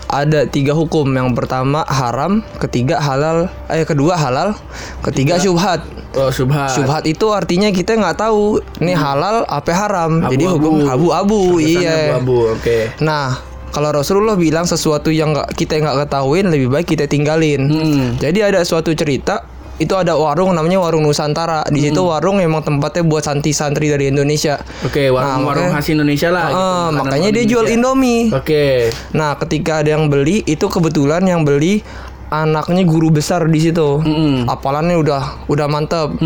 [0.08, 1.10] ada tiga hukum.
[1.10, 4.54] Yang pertama haram, ketiga halal, eh kedua halal,
[5.02, 5.82] ketiga syubhat.
[6.14, 6.70] Oh, subhan.
[6.70, 10.22] Syubhat itu artinya kita nggak tahu nih halal apa haram.
[10.30, 10.62] Jadi Abu-abu.
[10.62, 11.42] hukum abu-abu.
[11.58, 12.14] Iya.
[12.14, 12.78] Abu-abu, oke.
[13.02, 13.34] Nah,
[13.74, 17.66] kalau Rasulullah bilang sesuatu yang nggak kita nggak ketahuin lebih baik kita tinggalin.
[17.66, 18.04] Hmm.
[18.22, 19.42] Jadi ada suatu cerita
[19.76, 21.66] itu ada warung namanya warung Nusantara.
[21.66, 22.10] Di situ Hmm.
[22.10, 24.58] warung emang tempatnya buat santri-santri dari Indonesia.
[24.80, 26.44] Oke, warung, Nah, warung makanya- khas Indonesia lah.
[26.46, 27.64] gitu, Ah, makanya dia jual.
[27.66, 28.30] Indomie.
[28.30, 28.90] Oke.
[29.10, 31.82] Nah, ketika ada yang beli itu kebetulan yang beli
[32.26, 33.98] anaknya guru besar di situ.
[34.00, 34.46] Mm-mm.
[34.46, 36.18] Hafalannya udah udah mantep.
[36.18, 36.22] Habis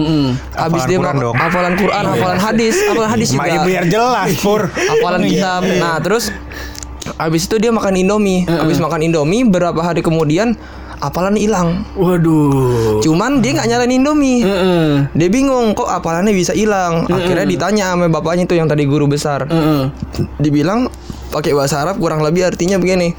[0.54, 1.34] Hafalan dia Quran dong.
[1.36, 3.44] hafalan Quran, hafalan hadis, hafalan hadis juga.
[3.46, 5.68] Ya biar jelas Pur hafalan kitab.
[5.68, 6.32] Nah, terus
[7.14, 8.44] habis itu dia makan Indomie.
[8.44, 10.56] Habis makan Indomie berapa hari kemudian
[10.98, 11.82] hafalan hilang.
[11.94, 13.00] Waduh.
[13.02, 14.42] Cuman dia nggak nyalain Indomie.
[14.42, 15.06] Heeh.
[15.14, 17.06] Dia bingung kok hafalannya bisa hilang.
[17.08, 19.46] Akhirnya ditanya sama bapaknya tuh yang tadi guru besar.
[19.46, 19.90] Heeh.
[20.42, 20.90] Dibilang
[21.28, 23.12] pakai bahasa Arab kurang lebih artinya begini.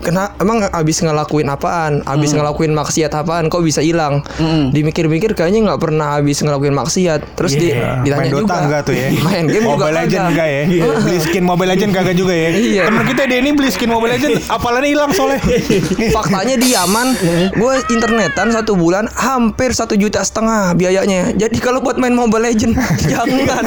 [0.00, 2.00] Kena emang abis ngelakuin apaan?
[2.02, 3.46] Abis ngelakuin maksiat apaan?
[3.46, 4.24] Kok bisa hilang?
[4.34, 4.72] Mm.
[4.72, 7.36] Dimikir-mikir kayaknya nggak pernah abis ngelakuin maksiat.
[7.36, 8.02] Terus di- Yeah.
[8.02, 8.56] ditanya Main Dota juga.
[8.60, 10.30] enggak tuh ya Main game juga Mobile Legend kagak.
[10.32, 10.62] enggak ya
[11.04, 12.82] Beli skin Mobile Legend kagak juga ya Iya.
[12.82, 15.38] Temen kita Denny beli skin Mobile Legend Apalannya hilang soalnya
[16.16, 17.08] Faktanya di Yaman,
[17.52, 21.30] gue internetan satu bulan hampir satu juta setengah biayanya.
[21.32, 23.64] Jadi kalau buat main Mobile Legend jangan.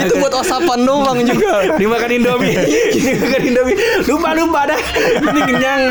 [0.00, 1.76] Itu buat whatsappan doang juga.
[1.76, 2.56] Dimakan Indomie.
[2.90, 3.76] Dimakan Indomie.
[4.04, 4.80] Lupa lupa dah.
[5.36, 5.82] Ini kenyang.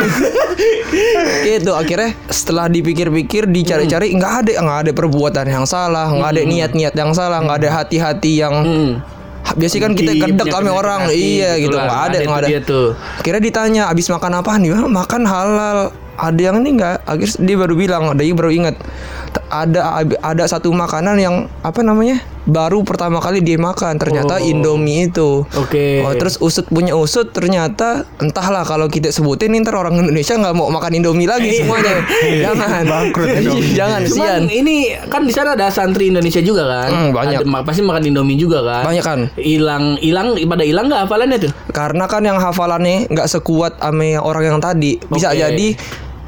[1.45, 6.93] Gitu akhirnya setelah dipikir-pikir dicari-cari nggak ada nggak ada perbuatan yang salah, nggak ada niat-niat
[6.97, 8.91] yang salah, nggak ada hati-hati yang Hmm.
[9.53, 12.49] biasanya kan kita kedek sama orang, hati, iya gitu nggak ada nggak ada.
[13.21, 14.73] Kira ditanya abis makan apa nih?
[14.73, 15.79] "Wah, Makan halal.
[16.15, 17.03] Ada yang ini enggak?
[17.03, 18.75] Akhirnya dia baru bilang, dia baru ingat.
[19.45, 19.81] Ada
[20.19, 22.19] ada satu makanan yang apa namanya?
[22.45, 24.45] Baru pertama kali dia makan ternyata Oh.
[24.45, 25.41] Indomie itu.
[25.57, 26.05] Oke.
[26.05, 30.69] Oh, terus usut punya usut ternyata entahlah kalau kita sebutin ntar orang Indonesia nggak mau
[30.69, 32.05] makan Indomie lagi semuanya.
[32.45, 32.83] Jangan.
[32.85, 33.73] Bangkrut Indomie.
[33.73, 34.43] Jangan Cuman sian.
[34.47, 34.75] ini
[35.09, 36.89] kan di sana ada santri Indonesia juga kan?
[36.89, 37.39] Hmm, banyak.
[37.41, 38.83] Ada, pasti makan Indomie juga kan?
[38.85, 39.19] Banyak kan?
[39.35, 41.51] Hilang hilang pada hilang nggak hafalannya tuh?
[41.71, 45.01] Karena kan yang hafalannya nggak sekuat sama orang yang tadi.
[45.09, 45.41] Bisa Oke.
[45.41, 45.67] jadi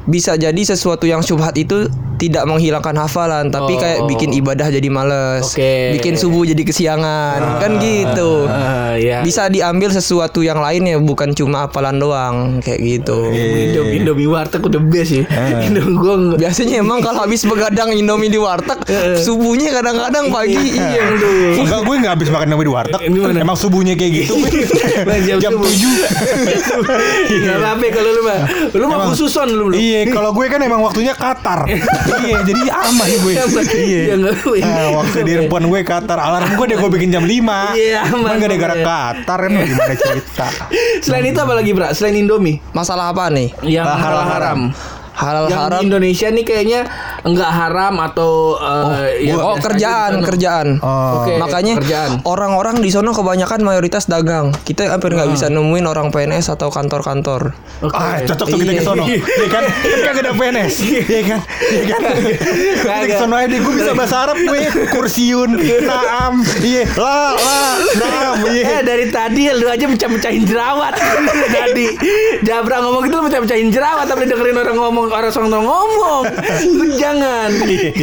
[0.02, 1.86] bisa jadi sesuatu yang syubhat itu
[2.18, 3.80] tidak menghilangkan hafalan, tapi Oh.
[3.80, 5.94] kayak bikin ibadah jadi males, Oke.
[5.94, 8.50] bikin subuh jadi kesiangan, kan gitu.
[8.50, 9.18] Ah, ya iya.
[9.22, 13.30] bisa diambil sesuatu yang lainnya bukan cuma apalan doang kayak gitu.
[13.30, 15.22] Indomie, Indomie warteg udah best sih.
[15.22, 15.64] Eh.
[15.70, 18.82] Indomie gua Biasanya emang kalau habis begadang Indomie di warteg,
[19.22, 20.58] subuhnya kadang-kadang pagi.
[20.58, 21.62] Iya, lu.
[21.62, 23.00] Enggak, gue nggak habis makan Indomie di warteg.
[23.38, 24.34] Emang subuhnya kayak gitu.
[25.28, 25.68] Jam Jam subuh.
[25.68, 28.38] 7 Nggak apa-apa kalau lu mah.
[28.74, 29.64] Lu mah khususon lu.
[29.70, 29.76] lu.
[29.76, 31.68] Iya, kalau gue kan emang waktunya Qatar.
[32.20, 33.32] iya, jadi aman gue.
[33.78, 34.14] Iya.
[34.60, 37.32] Nah, waktu di handphone gue Qatar, alarm gue deh gue bikin jam 5
[37.74, 38.84] Iya, aman, Cuman gara-gara ya.
[38.84, 40.46] Qatar kan gimana cerita.
[41.00, 41.88] Selain itu apa lagi, Bra?
[41.90, 43.52] Selain Indomie Masalah apa nih?
[43.62, 44.58] yang halal haram.
[45.12, 45.70] Halal Yang haram.
[45.74, 46.80] di Indonesia nih kayaknya
[47.20, 48.54] enggak haram atau
[48.96, 50.26] eh, ya Oh kerjaan, sono.
[50.26, 50.68] kerjaan.
[50.78, 51.22] Oh.
[51.22, 52.10] Oke, Makanya kerjaan.
[52.22, 54.54] orang-orang di sono kebanyakan mayoritas dagang.
[54.58, 57.54] Kita hampir nggak bisa nemuin orang PNS atau kantor-kantor.
[57.80, 57.94] Oke.
[57.94, 59.04] Ah, cocok tuh kita ke sono.
[59.04, 59.64] Iya kan?
[59.64, 60.74] Kan kagak ada PNS.
[60.82, 61.40] Iya kan?
[61.64, 62.00] Iya kan?
[62.78, 64.60] Kita ke sono aja gue bisa bahasa Arab gue.
[64.88, 65.50] Kursiun,
[65.80, 67.60] naam, iya, la, la,
[67.96, 68.80] naam, Eh iya.
[68.80, 70.94] dari tadi lu aja pecah-pecahin jerawat
[71.48, 71.86] Tadi
[72.40, 76.22] Jabra ngomong gitu lu pecah-pecahin jerawat Tapi dengerin orang ngomong Orang sono ngomong
[76.70, 77.50] Lu jangan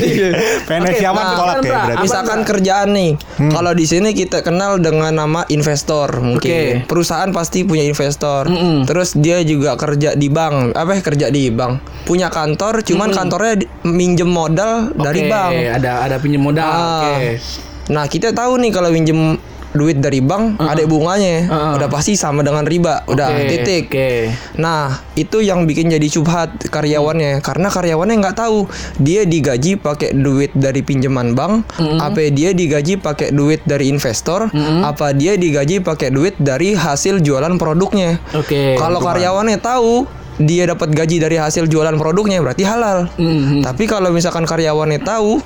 [0.67, 1.93] PNS Oke, siapa nah, tolak kan, ya berarti.
[1.93, 2.49] Apa Misalkan enggak?
[2.49, 3.11] kerjaan nih,
[3.51, 6.49] kalau di sini kita kenal dengan nama investor mungkin.
[6.49, 6.89] Oke.
[6.89, 8.49] Perusahaan pasti punya investor.
[8.49, 8.89] Mm-mm.
[8.89, 12.05] Terus dia juga kerja di bank, apa ya kerja di bank.
[12.05, 15.53] Punya kantor, cuman kantornya di- minjem modal dari Oke, bank.
[15.75, 17.13] Ada ada pinjam modal Ah.
[17.13, 17.37] Oke
[17.85, 19.37] Nah kita tahu nih kalau minjem
[19.75, 21.77] duit dari bank ada bunganya, Uh-uh.
[21.77, 23.83] udah pasti sama dengan riba, udah Oke, titik.
[23.91, 24.11] Oke
[24.55, 28.65] Nah itu yang bikin jadi subhat karyawannya karena karyawannya nggak tahu
[28.97, 31.67] dia digaji pakai duit dari pinjaman bank,
[31.99, 34.47] apa dia digaji pakai duit dari investor,
[34.83, 38.17] apa dia digaji pakai duit dari hasil jualan produknya.
[38.33, 43.07] Oke Kalau karyawannya tahu dia dapat gaji dari hasil jualan produknya berarti halal.
[43.15, 43.63] Mhm.
[43.63, 45.39] Tapi kalau misalkan karyawannya tahu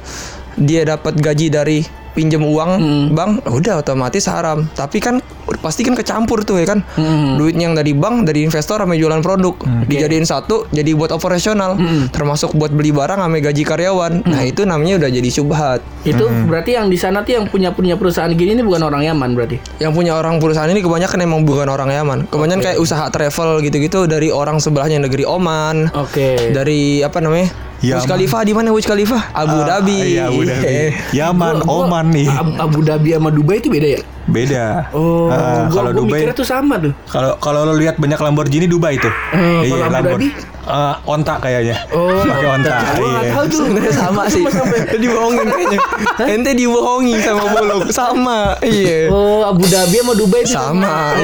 [0.58, 1.80] dia dapat gaji dari
[2.14, 2.72] pinjam uang
[3.14, 4.66] bank, udah otomatis haram.
[4.74, 5.22] Tapi kan
[5.60, 6.86] pasti kan kecampur tuh ya kan.
[7.38, 9.56] Duitnya yang dari bank, dari investor sama jualan produk
[9.90, 11.78] dijadiin satu jadi buat operasional,
[12.14, 14.24] termasuk buat beli barang sama gaji karyawan.
[14.26, 15.80] Nah, itu namanya udah jadi subhat.
[16.06, 19.36] Itu berarti yang di sana tuh yang punya punya perusahaan gini ini bukan orang Yaman
[19.36, 19.58] berarti.
[19.82, 22.20] Yang punya orang perusahaan ini kebanyakan emang bukan orang Yaman.
[22.30, 25.92] Kebanyakan kayak usaha travel gitu-gitu dari orang sebelahnya negeri Oman.
[25.94, 26.54] Oke.
[26.54, 27.69] Dari apa namanya?
[27.80, 27.96] Yaman.
[27.96, 29.18] Burj Khalifa di mana Burj Khalifa?
[29.32, 29.98] Abu Ah, Dhabi.
[30.12, 30.66] Iya, Abu Dhabi.
[30.66, 32.28] Eh, Yaman, Gua- gua- Oman nih.
[32.28, 34.02] Ab- Abu Dhabi sama Dubai itu beda ya?
[34.26, 34.66] Beda.
[34.92, 36.94] Oh, gua, kalau Dubai tuh sama tuh.
[37.08, 39.10] Kalau kalau lo lihat banyak Lamborghini Dubai tuh.
[39.32, 40.30] Eh, kalau Abu Lambor- Dhabi?
[40.62, 41.76] Eh, onta kayaknya.
[41.90, 42.76] Oh, pakai onta.
[42.94, 43.32] Gua iya.
[43.32, 43.60] tahu tuh.
[43.64, 44.44] Sebenarnya sama sih.
[44.94, 45.80] dibohongin kayaknya.
[46.30, 47.82] Ente dibohongin sama Bulog.
[47.90, 48.40] Sama.
[48.62, 49.10] Iya.
[49.10, 51.16] Oh, Abu Dhabi sama Dubai itu Sama,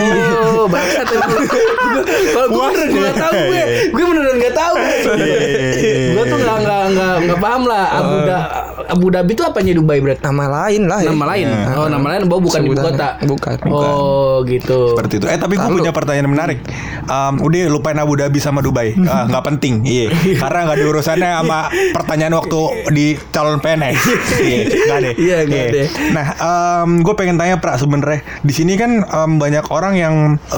[0.56, 1.06] Oh, bangsat.
[2.34, 4.76] Kalau gue beneran nggak tahu gue, gue beneran nggak tahu.
[4.76, 5.95] gue
[6.26, 7.86] tuh nggak nggak nggak nggak paham lah.
[7.94, 8.50] Abu, Da-
[8.96, 10.24] Abu Dhabi itu apanya Dubai berarti?
[10.24, 11.12] Nama lain lah ya.
[11.12, 11.46] Nama lain.
[11.76, 12.96] Oh, nama lain bahwa bukan ibu Sebutannya.
[12.96, 13.10] kota.
[13.28, 13.56] Bukan.
[13.68, 14.80] Oh, gitu.
[14.96, 15.26] Seperti itu.
[15.28, 16.60] Eh tapi gue punya pertanyaan menarik.
[17.06, 18.96] Um, udah lupain Abu Dhabi sama Dubai.
[19.06, 19.86] Ah, Nggak penting.
[19.86, 20.10] Iya.
[20.36, 21.60] Karena nggak ada urusannya sama
[21.94, 24.00] pertanyaan waktu di calon PNS.
[24.40, 24.64] Iya.
[24.66, 25.14] Nggak deh.
[25.16, 25.88] Iya, nggak deh.
[26.12, 26.26] Nah,
[26.86, 30.16] gue pengen tanya Pra sebenarnya di sini kan em, banyak orang yang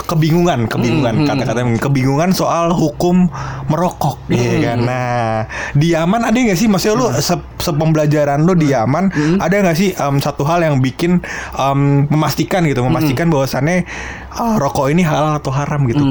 [0.08, 3.30] kebingungan, kebingungan kata-kata kebingungan soal hukum
[3.68, 4.78] merokok, iya kan?
[4.84, 9.08] Nah, di Yaman ada nggak sih, maksudnya lu se sepembelajaran lu di Yaman
[9.40, 11.24] ada nggak sih em, satu hal yang bikin
[11.56, 11.80] em,
[12.12, 13.88] memastikan gitu, memastikan bahwasannya
[14.36, 16.04] ah, rokok ini halal atau haram gitu.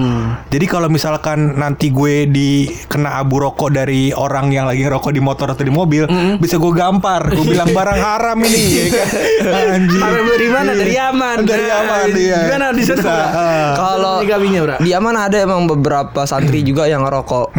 [0.49, 5.53] Jadi kalau misalkan nanti gue dikena abu rokok dari orang yang lagi ngerokok di motor
[5.53, 6.09] atau di mobil,
[6.41, 9.09] bisa gue gampar, gue bilang barang haram ini, ya kan?
[9.77, 10.01] Anjing.
[10.01, 10.71] Haram dari mana?
[10.73, 11.37] Dari Yaman.
[11.45, 12.39] Dari Nah, Yaman, iya.
[12.47, 13.03] Gimana di sana?
[13.11, 13.73] Ah.
[13.75, 17.53] Kalau di Yaman ada emang beberapa santri juga yang ngerokok.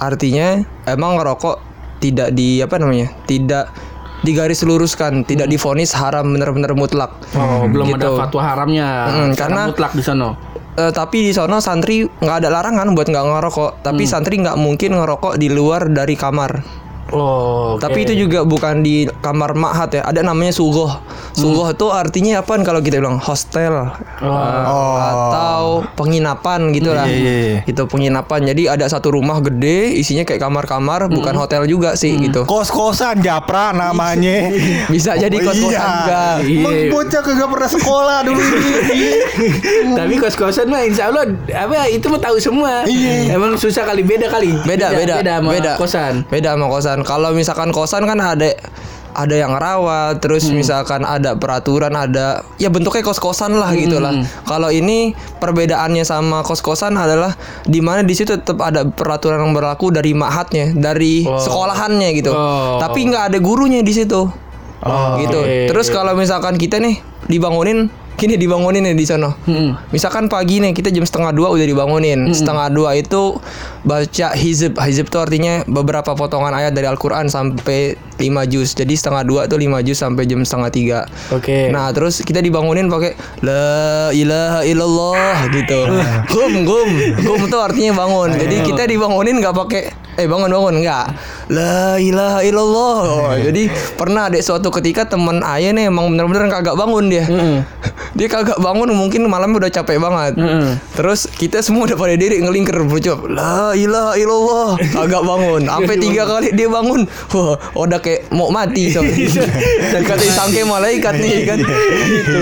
[0.00, 1.73] Artinya emang ngerokok
[2.04, 3.08] tidak di apa namanya?
[3.24, 3.64] Tidak
[4.20, 7.16] digaris luruskan, tidak difonis haram benar-benar mutlak.
[7.32, 8.10] Oh, belum ada Gitu.
[8.20, 8.88] fatwa haramnya.
[9.08, 10.36] Hmm, karena- mutlak di sana.
[10.74, 13.70] Eh, tapi di sono santri nggak ada larangan buat nggak ngerokok.
[13.86, 16.83] Tapi santri nggak mungkin ngerokok di luar dari kamar.
[17.12, 20.02] Oh, Tapi itu juga bukan di kamar mahat ya.
[20.08, 20.88] Ada namanya sugoh.
[21.36, 23.92] Sugoh itu artinya apa kalau kita bilang hostel
[24.24, 24.96] Oh.
[24.96, 27.04] atau penginapan gitu lah.
[27.04, 27.60] Iya, iya, iya.
[27.68, 28.48] Itu penginapan.
[28.48, 32.48] Jadi ada satu rumah gede, isinya kayak kamar-kamar, bukan hotel juga sih gitu.
[32.48, 34.48] Kos-kosan Japra namanya.
[34.94, 35.98] Bisa jadi kos-kosan iya.
[36.00, 36.22] juga.
[36.40, 36.60] Iya.
[36.64, 39.10] Emang bocah kagak pernah sekolah dulu ini.
[39.98, 42.86] Tapi kos-kosan mah insya Allah apa itu mah tahu semua.
[42.88, 43.36] Iya.
[43.36, 44.54] Emang susah kali beda kali.
[44.64, 45.72] Beda, beda, beda sama beda.
[45.76, 46.14] kosan.
[46.30, 46.93] Beda sama kosan.
[47.02, 48.54] Kalau misalkan kosan kan ada
[49.14, 50.58] ada yang rawat, terus Hmm.
[50.58, 54.12] misalkan ada peraturan, ada ya bentuknya kos-kosan lah Hmm, gitulah.
[54.42, 59.94] Kalau ini perbedaannya sama kos-kosan adalah di mana di situ tetap ada peraturan yang berlaku
[59.94, 62.34] dari mahatnya, dari sekolahannya gitu.
[62.34, 62.82] Oh.
[62.82, 64.26] Tapi nggak ada gurunya di situ.
[64.84, 65.40] Oh, gitu.
[65.40, 65.70] oke.
[65.70, 66.98] Terus kalau misalkan kita nih
[67.30, 69.34] dibangunin Kini dibangunin nih di sono.
[69.44, 69.90] Mm-mm.
[69.90, 72.30] Misalkan pagi nih kita jam setengah dua udah dibangunin.
[72.30, 73.42] Setengah dua itu
[73.82, 74.78] baca hizib.
[74.78, 78.78] Hizib itu artinya beberapa potongan ayat dari Al-Quran sampai 5 juz.
[78.78, 81.00] Jadi setengah dua tuh 5 juz sampai jam setengah tiga.
[81.34, 81.74] Oke.
[81.74, 85.80] Nah terus kita dibangunin pakai la ilaha illallah gitu.
[86.32, 86.90] Gum gum
[87.22, 88.30] gum itu artinya bangun.
[88.38, 89.82] Jadi kita dibangunin nggak pakai
[90.14, 91.06] eh bangun bangun nggak.
[91.50, 92.96] La ilaha illallah.
[93.04, 93.66] Oh, Jadi
[93.98, 97.26] pernah ada suatu ketika teman ayah nih emang bener-bener kagak bangun dia.
[98.12, 100.36] Dia kagak bangun mungkin malamnya udah capek banget.
[100.36, 100.76] Mm-mm.
[100.92, 106.22] Terus kita semua udah pada diri ngelingker berucap La ilaha illallah Kagak bangun Sampai tiga
[106.24, 109.00] kali dia bangun Wah udah kayak mau mati so.
[109.00, 112.38] Dan katanya sangke malaikat nih kan gitu.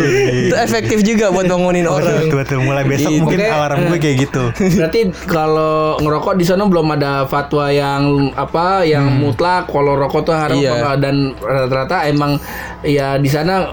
[0.47, 2.59] Itu efektif juga buat bangunin orang Betul, betul.
[2.63, 3.21] Mulai besok Gitu.
[3.21, 3.51] mungkin Oke.
[3.51, 4.43] alarm gue kayak gitu.
[4.79, 10.33] Berarti kalau ngerokok di sana belum ada fatwa yang apa yang mutlak kalau rokok tuh
[10.33, 10.97] haram Iya.
[10.97, 12.41] dan rata-rata emang
[12.81, 13.69] ya di sana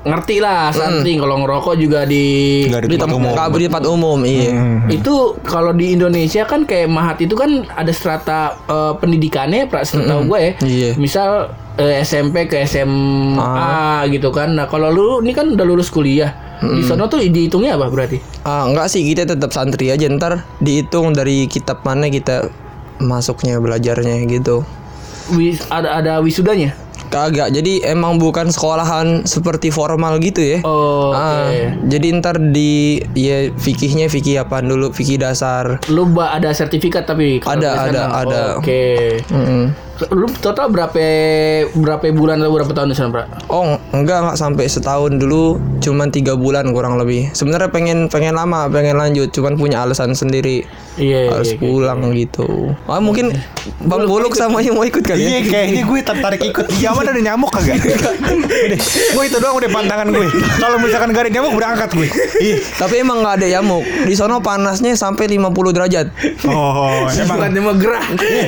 [0.00, 2.26] ngerti lah something kalau ngerokok juga di
[2.64, 3.30] Nggak di Di tempat umum.
[3.30, 3.50] umum.
[3.52, 4.52] di tempat umum Iya
[4.88, 10.26] itu kalau di Indonesia kan kayak mahat itu kan ada strata eh, pendidikannya pra setahu
[10.26, 10.52] gue ya.
[10.60, 10.90] Iya.
[10.96, 13.54] Misal eh, SMP ke SMA
[14.08, 14.54] gitu kan.
[14.54, 16.32] Nah, kalau lu ini kan udah lulus kuliah.
[16.58, 18.18] Di sana tuh dihitungnya apa berarti?
[18.42, 22.50] ah, Enggak sih kita tetap santri aja Ntar dihitung dari kitab mana kita
[22.98, 24.66] masuknya belajarnya gitu
[25.30, 26.74] Wis, ada ada wisudanya?
[27.08, 30.58] Kagak, jadi emang bukan sekolahan seperti formal gitu ya.
[30.62, 31.88] Oh, Ah, oke.
[31.88, 35.80] jadi ntar di ya fikihnya fikih apa dulu fikih dasar.
[35.88, 37.88] Lu ada sertifikat tapi Ada, sana?
[37.88, 38.42] ada, ada.
[38.60, 39.18] Oke.
[39.32, 39.87] Mm-mm.
[40.14, 41.00] Lu total berapa
[41.74, 43.24] berapa bulan atau berapa tahun di sana, Pra?
[43.50, 47.34] Oh enggak enggak sampai setahun dulu cuman tiga bulan kurang lebih.
[47.34, 50.62] Sebenarnya pengen pengen lama pengen lanjut cuman punya alasan sendiri
[50.98, 51.62] Iya, harus iya, iya.
[51.62, 52.74] pulang gitu.
[52.90, 53.30] Ah mungkin
[53.86, 55.50] Bang Buluk sama yang mau ikut kali Iya ya.
[55.50, 57.78] kayaknya gue tertarik ikut Di Yaman ada nyamuk kagak?
[58.58, 58.78] Udah,
[59.14, 60.26] gue itu doang udah pantangan gue
[60.58, 62.08] Kalau misalkan gak ada nyamuk berangkat gue
[62.42, 62.58] Ih.
[62.74, 63.82] Tapi emang nggak ada nyamuk.
[64.06, 66.06] Di sono panasnya sampai 50 derajat.
[66.46, 68.04] Oh Bukan emang nyamuk gerah,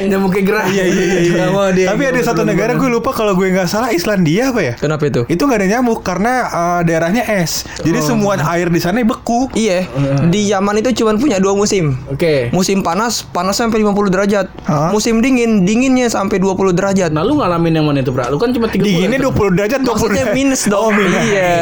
[0.07, 0.67] nyamuknya gerah.
[0.71, 1.40] Iya iya iya.
[1.87, 5.23] Tapi ada satu negara gue lupa kalau gue nggak salah Islandia apa ya Kenapa itu?
[5.27, 9.85] Itu nggak ada nyamuk karena eh, daerahnya es Jadi semua air di sana beku Iya,
[10.27, 11.97] di Yaman itu cuman punya dua musim.
[12.09, 12.49] Oke.
[12.51, 14.47] Musim panas, panas sampai 50 derajat.
[14.65, 14.91] Hah?
[14.91, 17.11] Musim dingin, dinginnya sampai 20 derajat.
[17.11, 18.29] Nah, lu ngalamin yang mana itu, Pra?
[18.29, 19.53] Lu kan cuma 3 Dinginnya bulan.
[19.53, 20.37] 20 derajat 20 Maksudnya derajat.
[20.37, 20.83] minus dong.
[20.83, 21.23] Oh, minus.
[21.25, 21.53] Iya.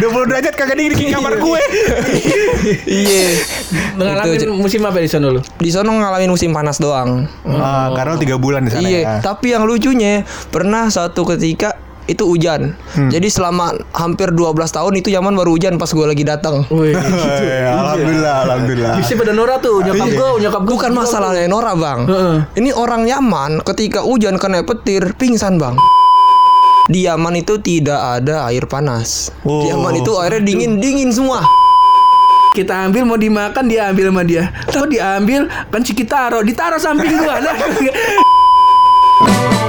[0.04, 1.60] 20 derajat kagak dingin di kamar gue
[3.02, 3.24] Iya.
[3.96, 5.40] Ngalamin musim apa di sana lu?
[5.40, 7.26] di sono ngalamin musim panas doang.
[7.46, 11.74] Ah, Karena 3 bulan di sana iya, ya tapi yang lucunya pernah satu ketika
[12.06, 12.74] itu hujan.
[12.96, 16.66] Jadi selama hampir 12 tahun itu Yaman baru hujan pas gue lagi datang.
[16.66, 16.90] Wih.
[16.90, 20.18] Eh, Alhamdulillah Alhamdulillah Bisa pada Nora tuh, nyokap Iya.
[20.18, 20.72] gua, nyokap gua.
[20.74, 22.00] Bukan masalahnya Nora bang.
[22.10, 22.36] Heeh.
[22.58, 25.78] Ini orang Yaman ketika hujan kena petir pingsan bang.
[26.90, 29.30] Di Yaman itu tidak ada air panas.
[29.46, 29.62] Oh.
[29.62, 31.46] Di Yaman itu airnya dingin dingin semua.
[32.50, 34.50] Kita ambil mau dimakan dia ambil sama dia.
[34.66, 37.38] Tahu diambil kan Cikitaro, ditaruh samping gua.
[37.38, 37.54] Nah,
[39.20, 39.59] Bye.